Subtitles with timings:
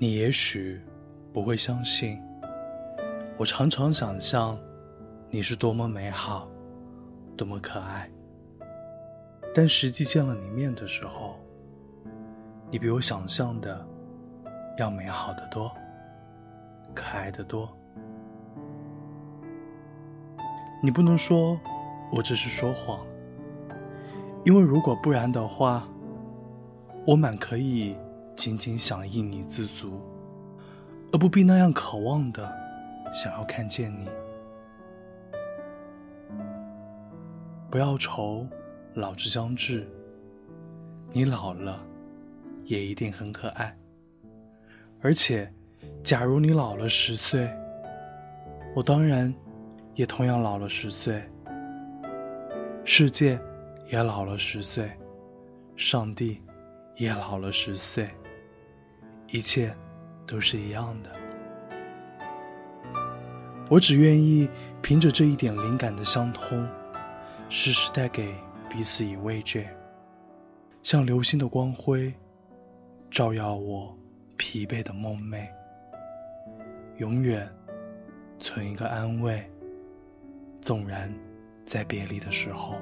[0.00, 0.80] 你也许
[1.32, 2.22] 不会相信，
[3.36, 4.56] 我常常想象
[5.28, 6.48] 你是多么美好，
[7.36, 8.08] 多么可爱。
[9.52, 11.34] 但实际见了你面的时候，
[12.70, 13.84] 你比我想象的
[14.78, 15.68] 要美好的多，
[16.94, 17.68] 可爱的多。
[20.80, 21.58] 你不能说
[22.12, 23.04] 我这是说谎，
[24.44, 25.88] 因为如果不然的话，
[27.04, 27.96] 我满可以
[28.38, 30.00] 仅仅想应你自足，
[31.12, 32.50] 而不必那样渴望的
[33.12, 34.08] 想要看见你。
[37.68, 38.46] 不要愁
[38.94, 39.84] 老之将至，
[41.12, 41.84] 你老了
[42.64, 43.76] 也一定很可爱。
[45.02, 45.52] 而且，
[46.04, 47.50] 假如你老了十岁，
[48.74, 49.34] 我当然。
[49.94, 51.20] 也同样老了十岁，
[52.84, 53.36] 世界
[53.90, 54.88] 也老了十岁，
[55.74, 56.40] 上帝
[56.94, 58.08] 也老了十岁，
[59.30, 59.74] 一切
[60.26, 61.10] 都是一样的。
[63.70, 64.48] 我只愿意
[64.80, 66.66] 凭着这一点灵感的相通，
[67.50, 68.34] 时时带给
[68.68, 69.68] 彼此以慰藉，
[70.82, 72.12] 像流星的光辉，
[73.10, 73.94] 照耀我
[74.38, 75.46] 疲惫的梦寐，
[76.96, 77.46] 永远
[78.38, 79.44] 存一个安慰。
[80.60, 81.12] 纵然
[81.64, 82.74] 在别离的时候，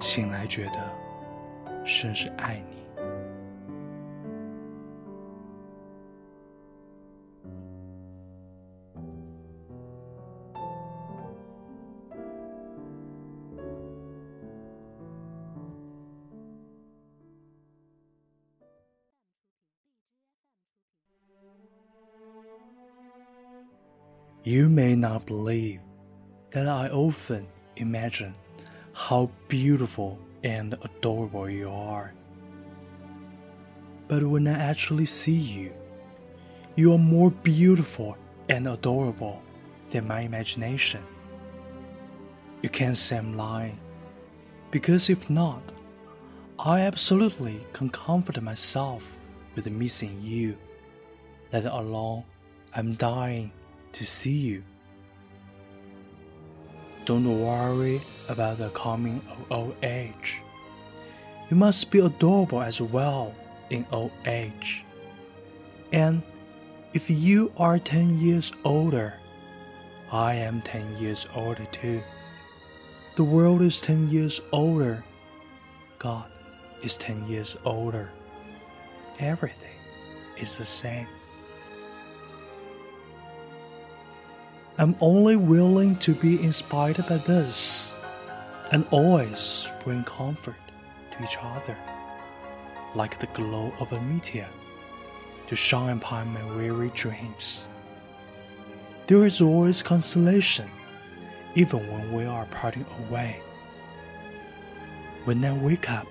[0.00, 0.90] 醒来觉得
[1.85, 2.79] 甚是爱你。
[24.49, 25.79] You may not believe
[26.51, 28.33] that I often imagine
[28.94, 32.14] how beautiful and adorable you are.
[34.06, 35.72] But when I actually see you,
[36.76, 38.16] you are more beautiful
[38.48, 39.42] and adorable
[39.90, 41.02] than my imagination.
[42.62, 43.78] You can't say I'm lying,
[44.70, 45.62] because if not,
[46.58, 49.18] I absolutely can comfort myself
[49.56, 50.56] with missing you,
[51.52, 52.24] let alone
[52.74, 53.50] I'm dying
[53.92, 54.62] to see you.
[57.04, 60.40] Don't worry about the coming of old age.
[61.50, 63.34] You must be adorable as well
[63.68, 64.84] in old age.
[65.92, 66.22] And
[66.94, 69.14] if you are 10 years older,
[70.10, 72.00] I am 10 years older too.
[73.16, 75.04] The world is 10 years older.
[75.98, 76.24] God
[76.82, 78.10] is 10 years older.
[79.18, 79.76] Everything
[80.40, 81.06] is the same.
[84.76, 87.96] I'm only willing to be inspired by this
[88.72, 90.56] and always bring comfort
[91.12, 91.78] to each other,
[92.96, 94.48] like the glow of a meteor
[95.46, 97.68] to shine upon my weary dreams.
[99.06, 100.68] There is always consolation,
[101.54, 103.40] even when we are parting away.
[105.24, 106.08] When I wake up,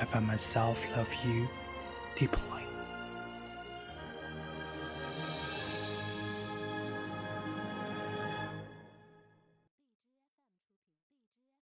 [0.00, 1.48] I find myself love you
[2.14, 2.55] deeply.